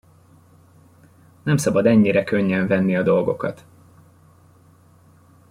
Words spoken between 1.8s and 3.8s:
ennyire könnyen venni a dolgokat.